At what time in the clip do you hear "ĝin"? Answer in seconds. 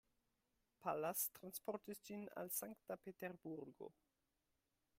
2.09-2.25